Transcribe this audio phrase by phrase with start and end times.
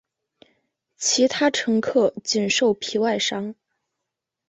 [0.97, 3.53] 其他乘客仅受皮外伤。